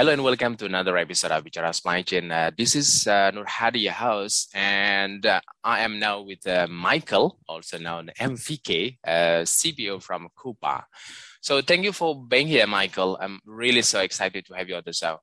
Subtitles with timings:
[0.00, 2.32] Hello and welcome to another episode of Bicara Chain.
[2.32, 6.66] Uh, this is uh, Nur Hadi, your host, and uh, I am now with uh,
[6.70, 10.84] Michael, also known as MVK, uh, CPO from Coupa.
[11.42, 13.18] So thank you for being here, Michael.
[13.20, 15.18] I'm really so excited to have you on the show.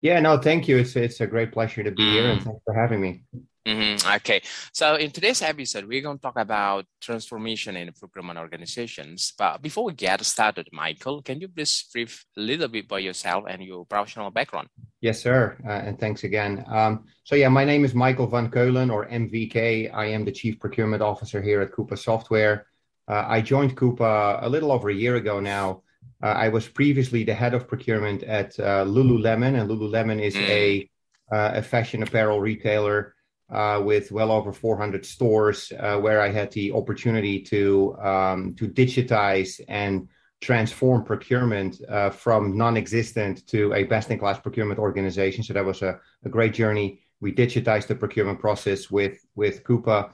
[0.00, 0.78] Yeah, no, thank you.
[0.78, 2.44] It's it's a great pleasure to be here, and mm.
[2.44, 3.24] thanks for having me.
[3.66, 4.16] Mm-hmm.
[4.16, 4.42] Okay,
[4.74, 9.32] so in today's episode, we're going to talk about transformation in procurement organizations.
[9.38, 13.44] But before we get started, Michael, can you please brief a little bit about yourself
[13.48, 14.68] and your professional background?
[15.00, 16.62] Yes, sir, uh, and thanks again.
[16.68, 19.94] Um, so yeah, my name is Michael van Keulen, or MVK.
[19.94, 22.66] I am the Chief Procurement Officer here at Coupa Software.
[23.08, 25.84] Uh, I joined Coupa a little over a year ago now.
[26.22, 30.48] Uh, I was previously the head of procurement at uh, Lululemon, and Lululemon is mm.
[30.48, 30.90] a,
[31.32, 33.13] uh, a fashion apparel retailer
[33.50, 38.68] uh, with well over 400 stores, uh, where I had the opportunity to um, to
[38.68, 40.08] digitize and
[40.40, 45.42] transform procurement uh, from non-existent to a best-in-class procurement organization.
[45.42, 47.00] So that was a, a great journey.
[47.20, 50.10] We digitized the procurement process with with Coupa.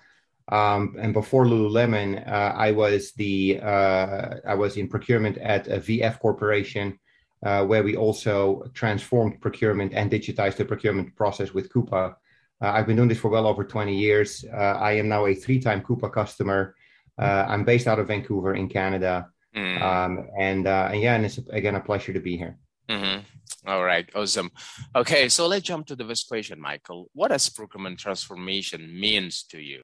[0.51, 5.79] Um, and before Lululemon, uh, I was the uh, I was in procurement at a
[5.79, 6.99] VF Corporation,
[7.45, 12.17] uh, where we also transformed procurement and digitized the procurement process with Coupa.
[12.63, 14.45] Uh, I've been doing this for well over 20 years.
[14.53, 16.75] Uh, I am now a three-time Coupa customer.
[17.19, 19.29] Uh, I'm based out of Vancouver in Canada.
[19.57, 19.83] Mm.
[19.83, 22.59] Um, and, and yeah, and it's again a pleasure to be here.
[22.89, 23.21] Mm-hmm.
[23.69, 24.51] All right, awesome.
[24.97, 27.11] Okay, so let's jump to the first question, Michael.
[27.13, 29.83] What does procurement transformation means to you?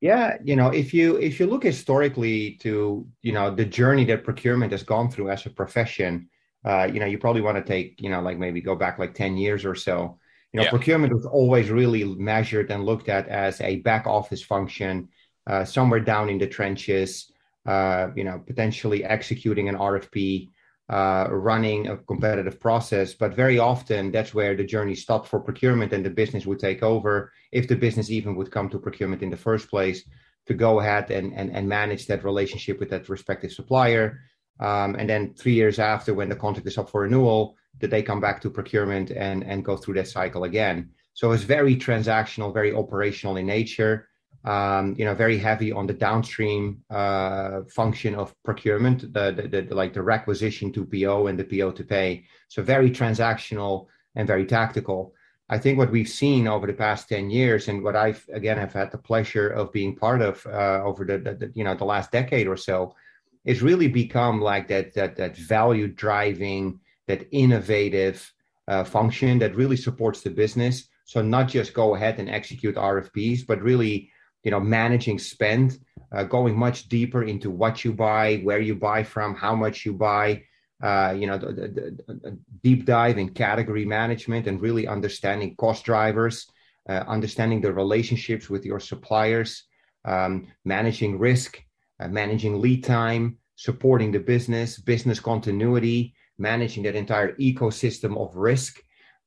[0.00, 4.24] Yeah, you know, if you if you look historically to you know the journey that
[4.24, 6.28] procurement has gone through as a profession,
[6.64, 9.14] uh, you know, you probably want to take you know like maybe go back like
[9.14, 10.18] ten years or so.
[10.54, 10.70] You know, yeah.
[10.70, 15.08] procurement was always really measured and looked at as a back office function,
[15.48, 17.32] uh, somewhere down in the trenches.
[17.66, 20.50] Uh, you know, potentially executing an RFP,
[20.90, 23.14] uh, running a competitive process.
[23.14, 26.82] But very often, that's where the journey stopped for procurement, and the business would take
[26.82, 30.04] over if the business even would come to procurement in the first place
[30.46, 34.20] to go ahead and and, and manage that relationship with that respective supplier.
[34.60, 38.02] Um, and then three years after, when the contract is up for renewal, that they
[38.02, 40.90] come back to procurement and, and go through that cycle again.
[41.12, 44.08] So it's very transactional, very operational in nature.
[44.44, 49.74] Um, you know, very heavy on the downstream uh, function of procurement, the, the, the,
[49.74, 52.24] like the requisition to PO and the PO to pay.
[52.48, 55.14] So very transactional and very tactical.
[55.48, 58.72] I think what we've seen over the past 10 years and what I've again have
[58.72, 62.10] had the pleasure of being part of uh, over the, the, you know the last
[62.10, 62.94] decade or so
[63.44, 68.32] is really become like that that that value driving that innovative
[68.68, 70.88] uh, function that really supports the business.
[71.04, 74.10] So not just go ahead and execute RFPs, but really,
[74.42, 75.78] you know, managing spend,
[76.12, 79.92] uh, going much deeper into what you buy, where you buy from, how much you
[79.92, 80.42] buy.
[80.82, 85.84] Uh, you know, the, the, the deep dive in category management and really understanding cost
[85.84, 86.46] drivers,
[86.88, 89.64] uh, understanding the relationships with your suppliers,
[90.04, 91.62] um, managing risk,
[92.00, 98.82] uh, managing lead time, supporting the business, business continuity, managing that entire ecosystem of risk.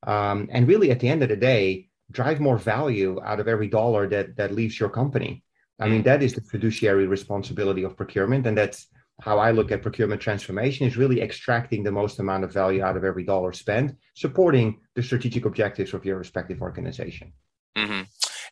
[0.06, 3.68] Um, and really, at the end of the day, drive more value out of every
[3.68, 5.44] dollar that, that leaves your company.
[5.80, 8.48] I mean, that is the fiduciary responsibility of procurement.
[8.48, 8.88] And that's
[9.22, 12.98] how I look at procurement transformation is really extracting the most amount of value out
[12.98, 17.34] of every dollar spent, supporting the strategic objectives of your respective organization.
[17.78, 18.04] Mm-hmm.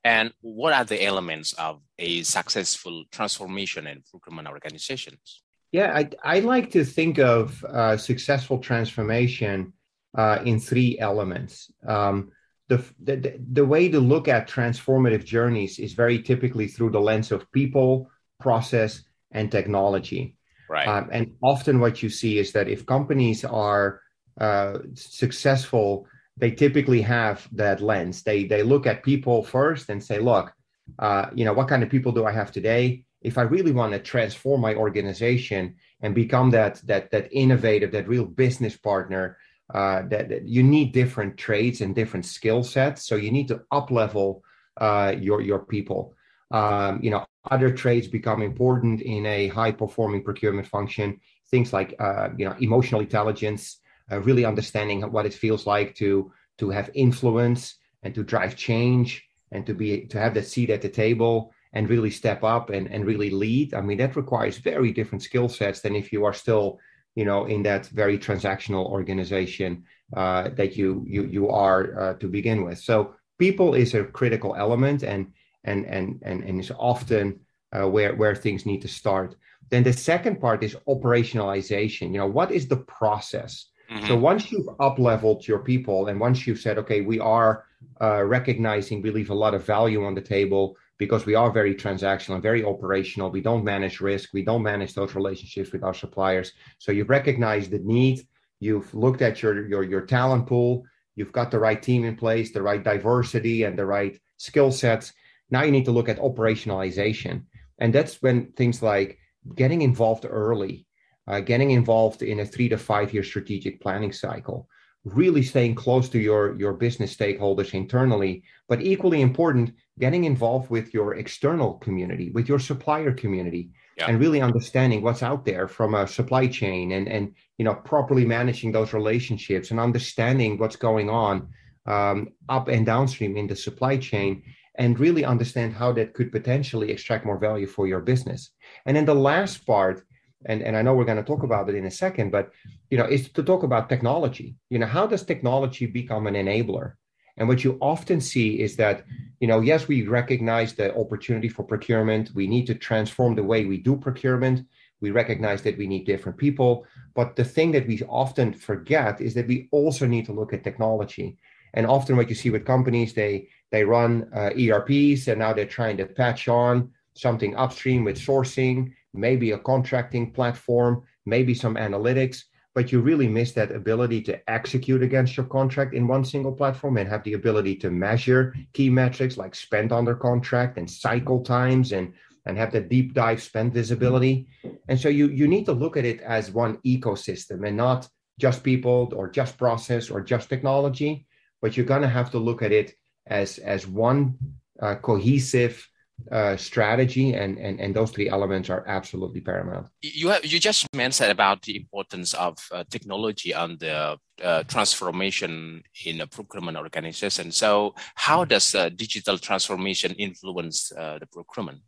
[0.04, 5.42] And what are the elements of a successful transformation in procurement organizations?
[5.76, 9.74] Yeah, I, I like to think of uh, successful transformation
[10.18, 11.70] uh, in three elements.
[11.86, 12.32] Um,
[12.70, 17.30] the, the, the way to look at transformative journeys is very typically through the lens
[17.34, 20.38] of people, process, and technology.
[20.70, 20.88] Right.
[20.88, 24.00] Um, and often what you see is that if companies are
[24.40, 26.08] uh, successful,
[26.38, 28.24] they typically have that lens.
[28.24, 30.54] They they look at people first and say, look,
[31.00, 33.04] uh, you know, what kind of people do I have today?
[33.26, 38.08] If I really want to transform my organization and become that that that innovative, that
[38.08, 39.38] real business partner,
[39.74, 43.08] uh, that, that, you need different traits and different skill sets.
[43.08, 44.44] So you need to up level
[44.78, 46.14] uh, your your people.
[46.52, 51.20] Um, you know, other traits become important in a high performing procurement function.
[51.50, 53.80] Things like uh, you know emotional intelligence,
[54.12, 59.28] uh, really understanding what it feels like to to have influence and to drive change
[59.52, 62.88] and to be to have that seat at the table and really step up and,
[62.88, 63.74] and really lead.
[63.74, 66.80] I mean, that requires very different skill sets than if you are still,
[67.16, 69.84] you know, in that very transactional organization
[70.16, 72.80] uh, that you you you are uh, to begin with.
[72.80, 75.34] So people is a critical element and
[75.66, 77.42] and and and, and is often
[77.74, 79.36] uh, where where things need to start.
[79.70, 82.12] Then the second part is operationalization.
[82.14, 83.68] You know, what is the process?
[83.92, 84.08] Mm-hmm.
[84.08, 87.66] So once you've up leveled your people and once you've said, okay, we are
[88.02, 91.76] uh, recognizing we leave a lot of value on the table because we are very
[91.76, 93.30] transactional and very operational.
[93.30, 94.30] We don't manage risk.
[94.34, 96.54] We don't manage those relationships with our suppliers.
[96.78, 98.26] So you've recognized the need.
[98.60, 100.84] You've looked at your, your, your talent pool.
[101.16, 105.14] You've got the right team in place, the right diversity and the right skill sets.
[105.50, 107.44] Now you need to look at operationalization.
[107.80, 109.20] And that's when things like
[109.56, 110.86] getting involved early,
[111.28, 114.70] uh, getting involved in a three to five year strategic planning cycle,
[115.06, 120.94] really staying close to your, your business stakeholders internally, but equally important, getting involved with
[120.94, 124.08] your external community, with your supplier community, yeah.
[124.08, 128.26] and really understanding what's out there from a supply chain and, and you know properly
[128.26, 131.48] managing those relationships and understanding what's going on
[131.86, 134.44] um, up and downstream in the supply chain
[134.78, 138.52] and really understand how that could potentially extract more value for your business.
[138.86, 140.04] And then the last part
[140.46, 142.52] and, and I know we're going to talk about it in a second, but
[142.90, 144.56] you know, is to talk about technology.
[144.70, 146.94] You know, how does technology become an enabler?
[147.38, 149.04] And what you often see is that,
[149.40, 152.32] you know, yes, we recognize the opportunity for procurement.
[152.34, 154.66] We need to transform the way we do procurement.
[155.02, 156.86] We recognize that we need different people.
[157.14, 160.64] But the thing that we often forget is that we also need to look at
[160.64, 161.38] technology.
[161.74, 165.66] And often what you see with companies, they they run uh, ERPs and now they're
[165.66, 172.44] trying to patch on something upstream with sourcing maybe a contracting platform, maybe some analytics,
[172.76, 176.98] but you really miss that ability to execute against your contract in one single platform
[176.98, 181.94] and have the ability to measure key metrics like spend under contract and cycle times
[181.94, 182.14] and
[182.48, 184.48] and have the deep dive spend visibility.
[184.88, 188.08] And so you you need to look at it as one ecosystem and not
[188.40, 191.26] just people or just process or just technology,
[191.62, 192.94] but you're going to have to look at it
[193.26, 194.38] as as one
[194.82, 195.88] uh, cohesive
[196.32, 199.88] uh, strategy and, and and those three elements are absolutely paramount.
[200.02, 205.84] You have, you just mentioned about the importance of uh, technology and the uh, transformation
[206.06, 207.52] in a procurement organization.
[207.52, 211.82] So, how does digital transformation influence uh, the procurement?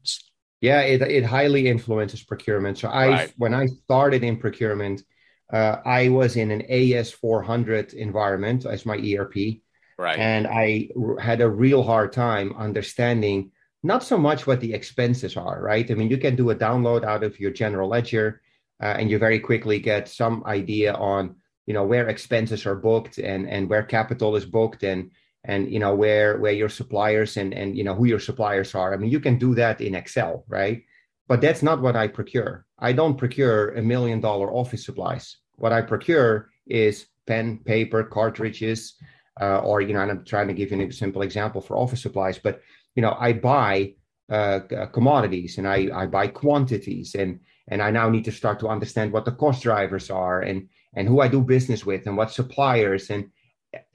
[0.61, 2.77] Yeah, it, it highly influences procurement.
[2.77, 3.33] So, I right.
[3.37, 5.01] when I started in procurement,
[5.51, 9.61] uh, I was in an AS 400 environment as my ERP,
[9.97, 10.89] right, and I
[11.19, 13.51] had a real hard time understanding
[13.83, 15.89] not so much what the expenses are, right?
[15.89, 18.41] I mean, you can do a download out of your general ledger,
[18.81, 21.35] uh, and you very quickly get some idea on
[21.65, 25.11] you know where expenses are booked and and where capital is booked and
[25.43, 28.93] and you know where where your suppliers and and you know who your suppliers are.
[28.93, 30.83] I mean, you can do that in Excel, right?
[31.27, 32.65] But that's not what I procure.
[32.79, 35.37] I don't procure a million dollar office supplies.
[35.55, 38.95] What I procure is pen, paper, cartridges,
[39.39, 42.01] uh, or you know, and I'm trying to give you a simple example for office
[42.01, 42.61] supplies, but
[42.95, 43.93] you know, I buy
[44.29, 44.59] uh,
[44.91, 47.39] commodities and I, I buy quantities and
[47.69, 51.07] and I now need to start to understand what the cost drivers are and and
[51.07, 53.29] who I do business with and what suppliers and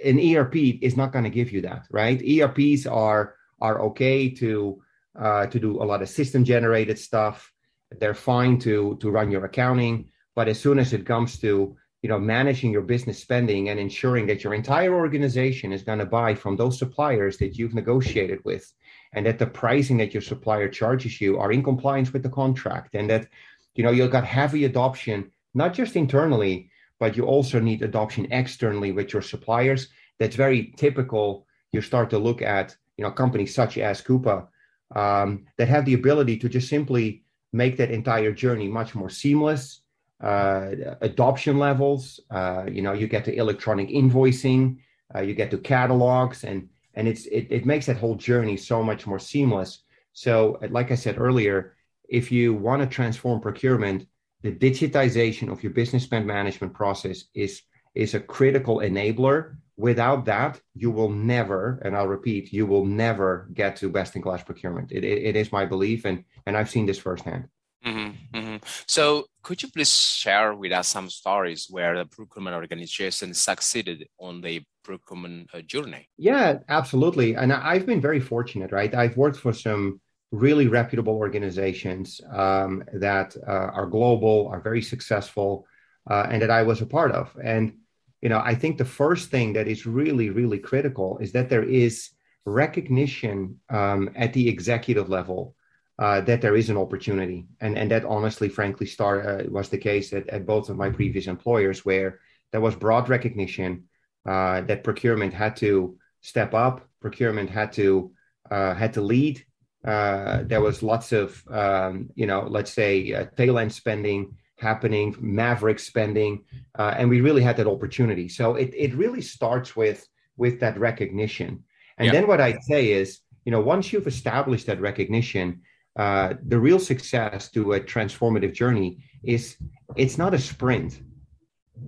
[0.04, 2.22] an ERP is not going to give you that, right?
[2.22, 4.82] ERPs are are okay to
[5.18, 7.52] uh, to do a lot of system generated stuff.
[7.90, 12.08] They're fine to to run your accounting, but as soon as it comes to you
[12.08, 16.34] know managing your business spending and ensuring that your entire organization is going to buy
[16.34, 18.72] from those suppliers that you've negotiated with
[19.14, 22.94] and that the pricing that your supplier charges you are in compliance with the contract
[22.94, 23.28] and that
[23.74, 26.68] you know you've got heavy adoption not just internally
[27.02, 29.88] but you also need adoption externally with your suppliers.
[30.20, 31.48] That's very typical.
[31.72, 34.46] You start to look at you know companies such as coupa
[34.94, 39.81] um, that have the ability to just simply make that entire journey much more seamless
[40.22, 42.20] adoption levels.
[42.30, 44.78] Uh, you know you get to electronic invoicing
[45.14, 48.82] uh, you get to catalogs and and it's it, it makes that whole journey so
[48.82, 49.82] much more seamless.
[50.12, 51.74] So like i said earlier
[52.08, 54.06] if you want to transform procurement
[54.42, 57.62] the digitization of your business spend management process is
[57.94, 59.56] is a critical enabler.
[59.76, 64.22] Without that you will never and i'll repeat you will never get to best in
[64.22, 64.92] class procurement.
[64.92, 67.48] It, it, it is my belief and and i've seen this firsthand
[67.84, 68.56] Mm-hmm, mm-hmm.
[68.86, 74.40] So, could you please share with us some stories where the procurement organization succeeded on
[74.40, 76.08] the procurement uh, journey?
[76.16, 77.34] Yeah, absolutely.
[77.34, 78.94] And I've been very fortunate, right?
[78.94, 85.66] I've worked for some really reputable organizations um, that uh, are global, are very successful,
[86.08, 87.36] uh, and that I was a part of.
[87.42, 87.74] And
[88.22, 91.64] you know, I think the first thing that is really, really critical is that there
[91.64, 92.10] is
[92.46, 95.56] recognition um, at the executive level
[96.02, 99.78] uh, that there is an opportunity, and and that honestly, frankly, start uh, was the
[99.78, 102.18] case at, at both of my previous employers, where
[102.50, 103.84] there was broad recognition
[104.26, 108.10] uh, that procurement had to step up, procurement had to
[108.50, 109.44] uh, had to lead.
[109.84, 115.14] Uh, there was lots of um, you know, let's say uh, tail end spending happening,
[115.20, 116.44] maverick spending,
[116.78, 118.28] uh, and we really had that opportunity.
[118.28, 120.04] So it it really starts with
[120.36, 121.62] with that recognition.
[121.96, 122.12] And yeah.
[122.12, 125.62] then what I say is, you know, once you've established that recognition,
[125.96, 129.56] uh, the real success to a transformative journey is
[129.96, 131.02] it's not a sprint,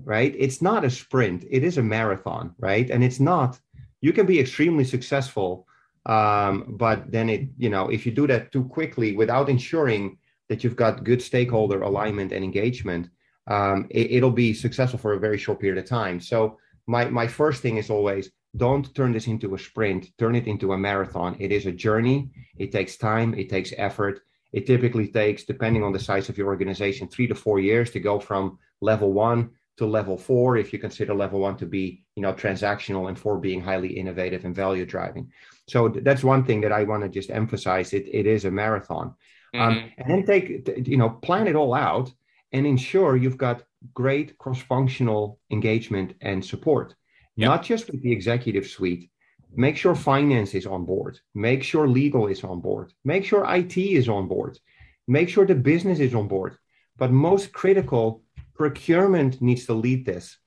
[0.04, 0.34] right?
[0.38, 1.44] It's not a sprint.
[1.50, 2.90] It is a marathon, right?
[2.90, 3.58] And it's not.
[4.00, 5.66] You can be extremely successful,
[6.06, 10.18] um, but then it, you know, if you do that too quickly without ensuring
[10.48, 13.08] that you've got good stakeholder alignment and engagement,
[13.46, 16.20] um, it, will be successful for a very short period of time.
[16.20, 20.10] So my my first thing is always don't turn this into a sprint.
[20.18, 21.36] Turn it into a marathon.
[21.38, 22.30] It is a journey.
[22.56, 23.34] It takes time.
[23.34, 24.20] It takes effort.
[24.52, 28.00] It typically takes, depending on the size of your organization, three to four years to
[28.00, 30.56] go from level one to level four.
[30.56, 34.44] If you consider level one to be, you know, transactional and four being highly innovative
[34.44, 35.32] and value driving.
[35.66, 37.92] So that's one thing that I want to just emphasize.
[37.92, 39.14] It it is a marathon.
[39.54, 39.84] Um, mm-hmm.
[39.84, 42.12] Um, and then take, you know, plan it all out
[42.52, 46.94] and ensure you've got great cross functional engagement and support,
[47.36, 47.48] yep.
[47.48, 49.10] not just with the executive suite.
[49.56, 51.20] Make sure finance is on board.
[51.34, 52.92] Make sure legal is on board.
[53.04, 54.58] Make sure IT is on board.
[55.06, 56.56] Make sure the business is on board.
[56.96, 58.22] But most critical,
[58.54, 60.38] procurement needs to lead this.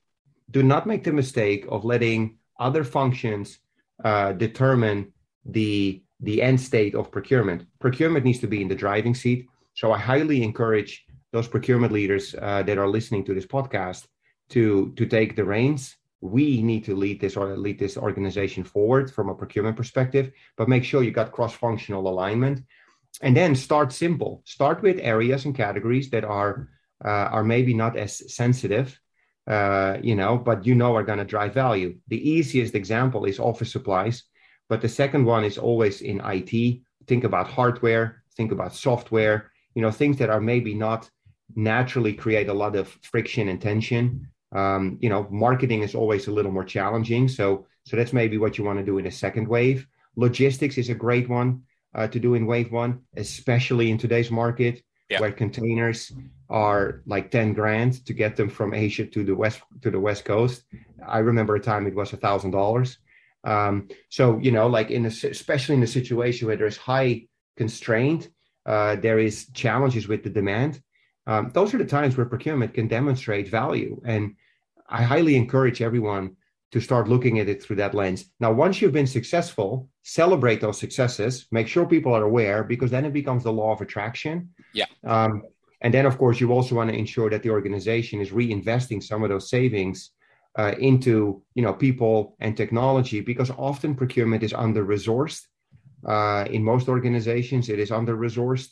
[0.50, 3.58] Do not make the mistake of letting other functions
[4.04, 5.12] uh, determine
[5.44, 7.64] the the end state of procurement.
[7.78, 9.46] Procurement needs to be in the driving seat.
[9.74, 14.06] So I highly encourage those procurement leaders uh, that are listening to this podcast
[14.50, 15.97] to to take the reins.
[16.20, 20.68] We need to lead this or lead this organization forward from a procurement perspective, but
[20.68, 22.64] make sure you got cross-functional alignment,
[23.22, 24.42] and then start simple.
[24.44, 26.68] Start with areas and categories that are
[27.04, 28.98] uh, are maybe not as sensitive,
[29.46, 31.96] uh, you know, but you know are going to drive value.
[32.08, 34.24] The easiest example is office supplies
[34.68, 36.82] but the second one is always in IT.
[37.06, 41.10] Think about hardware, think about software, you know, things that are maybe not
[41.54, 44.28] naturally create a lot of friction and tension.
[44.52, 47.28] Um, you know, marketing is always a little more challenging.
[47.28, 49.86] So, so that's maybe what you want to do in a second wave.
[50.16, 51.62] Logistics is a great one
[51.94, 55.20] uh, to do in wave one, especially in today's market yeah.
[55.20, 56.12] where containers
[56.50, 60.24] are like 10 grand to get them from Asia to the west to the west
[60.24, 60.64] coast.
[61.06, 62.98] I remember a time it was a thousand dollars.
[63.44, 67.26] Um, so you know, like in a, especially in a situation where there's high
[67.56, 68.28] constraint,
[68.66, 70.82] uh, there is challenges with the demand.
[71.28, 74.34] Um, those are the times where procurement can demonstrate value, and
[74.88, 76.36] I highly encourage everyone
[76.72, 78.24] to start looking at it through that lens.
[78.40, 81.46] Now, once you've been successful, celebrate those successes.
[81.50, 84.50] Make sure people are aware, because then it becomes the law of attraction.
[84.72, 84.86] Yeah.
[85.04, 85.42] Um,
[85.82, 89.22] and then, of course, you also want to ensure that the organization is reinvesting some
[89.22, 90.10] of those savings
[90.58, 95.42] uh, into you know people and technology because often procurement is under resourced
[96.06, 98.70] uh, in most organizations it is under resourced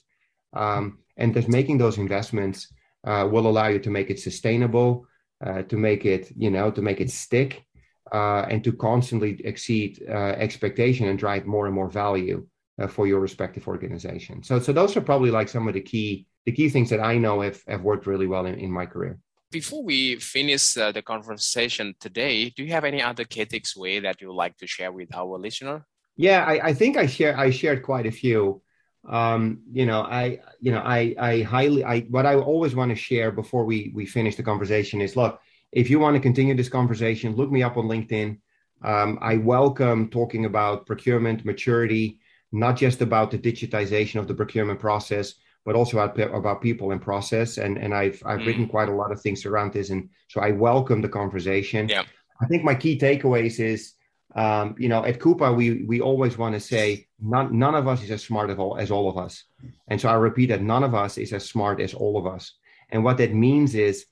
[0.52, 2.72] um, and just making those investments
[3.04, 5.06] uh, will allow you to make it sustainable
[5.44, 7.64] uh, to make it you know to make it stick
[8.12, 12.46] uh, and to constantly exceed uh, expectation and drive more and more value
[12.90, 16.52] for your respective organization so so those are probably like some of the key the
[16.52, 19.18] key things that i know have, have worked really well in, in my career
[19.50, 24.20] before we finish uh, the conversation today, do you have any other key way that
[24.20, 25.86] you would like to share with our listener?
[26.16, 28.62] Yeah, I, I think I share I shared quite a few.
[29.08, 32.96] Um, you know, I you know I I highly I what I always want to
[32.96, 35.40] share before we we finish the conversation is look
[35.72, 38.38] if you want to continue this conversation, look me up on LinkedIn.
[38.82, 42.18] Um, I welcome talking about procurement maturity,
[42.52, 45.34] not just about the digitization of the procurement process,
[45.64, 47.58] but also about, about people and process.
[47.58, 48.46] And and I've I've mm.
[48.46, 51.88] written quite a lot of things around this, and so I welcome the conversation.
[51.88, 52.04] Yeah.
[52.40, 53.94] I think my key takeaways is,
[54.36, 58.02] um, you know, at Coupa we we always want to say none none of us
[58.02, 59.44] is as smart as all as all of us,
[59.88, 62.52] and so I repeat that none of us is as smart as all of us.
[62.90, 64.06] And what that means is,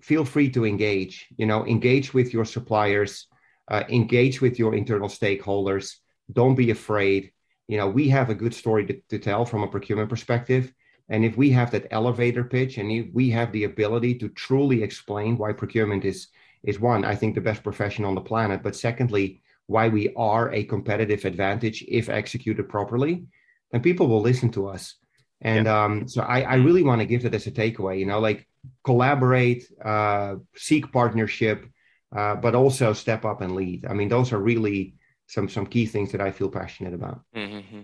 [0.00, 1.26] feel free to engage.
[1.36, 3.26] You know, engage with your suppliers,
[3.68, 5.96] uh, engage with your internal stakeholders.
[6.30, 7.32] Don't be afraid.
[7.66, 10.72] You know, we have a good story to, to tell from a procurement perspective
[11.10, 14.82] and if we have that elevator pitch and if we have the ability to truly
[14.82, 16.28] explain why procurement is,
[16.62, 20.52] is one, I think the best profession on the planet, but secondly, why we are
[20.52, 23.14] a competitive advantage if executed properly,
[23.70, 24.96] then people will listen to us.
[25.40, 25.84] And yeah.
[25.84, 28.48] um, so I, I really want to give that as a takeaway, you know, like
[28.82, 31.64] collaborate, uh, seek partnership,
[32.14, 33.86] uh, but also step up and lead.
[33.86, 34.94] I mean, those are really
[35.28, 37.20] some some key things that I feel passionate about.
[37.36, 37.82] Mm-hmm.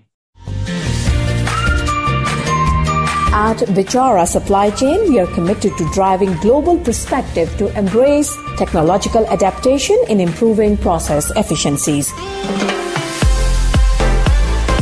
[3.39, 10.03] At Bicara Supply Chain, we are committed to driving global perspective to embrace technological adaptation
[10.09, 12.11] in improving process efficiencies.